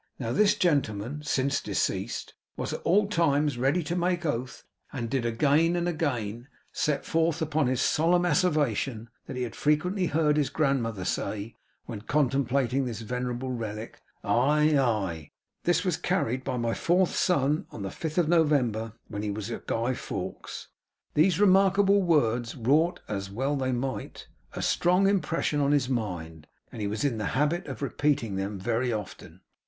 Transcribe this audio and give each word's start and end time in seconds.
Now 0.17 0.31
this 0.31 0.55
gentleman, 0.55 1.21
since 1.21 1.61
deceased, 1.61 2.33
was 2.57 2.73
at 2.73 2.81
all 2.81 3.05
times 3.07 3.59
ready 3.59 3.83
to 3.83 3.95
make 3.95 4.25
oath, 4.25 4.63
and 4.91 5.07
did 5.07 5.27
again 5.27 5.75
and 5.75 5.87
again 5.87 6.47
set 6.73 7.05
forth 7.05 7.39
upon 7.39 7.67
his 7.67 7.81
solemn 7.81 8.23
asseveration, 8.25 9.09
that 9.27 9.35
he 9.37 9.43
had 9.43 9.55
frequently 9.55 10.07
heard 10.07 10.37
his 10.37 10.49
grandmother 10.49 11.05
say, 11.05 11.55
when 11.85 12.01
contemplating 12.01 12.83
this 12.85 13.01
venerable 13.01 13.51
relic, 13.51 14.01
'Aye, 14.23 14.75
aye! 14.75 15.31
This 15.65 15.85
was 15.85 15.97
carried 15.97 16.43
by 16.43 16.57
my 16.57 16.73
fourth 16.73 17.15
son 17.15 17.67
on 17.69 17.83
the 17.83 17.91
fifth 17.91 18.17
of 18.17 18.27
November, 18.27 18.93
when 19.07 19.21
he 19.21 19.29
was 19.29 19.51
a 19.51 19.61
Guy 19.67 19.93
Fawkes.' 19.93 20.69
These 21.13 21.39
remarkable 21.39 22.01
words 22.01 22.55
wrought 22.55 23.01
(as 23.07 23.29
well 23.29 23.55
they 23.55 23.71
might) 23.71 24.27
a 24.53 24.63
strong 24.63 25.07
impression 25.07 25.59
on 25.61 25.71
his 25.73 25.87
mind, 25.89 26.47
and 26.71 26.81
he 26.81 26.87
was 26.87 27.05
in 27.05 27.19
the 27.19 27.25
habit 27.37 27.67
of 27.67 27.83
repeating 27.83 28.35
them 28.35 28.57
very 28.57 28.91
often. 28.91 29.41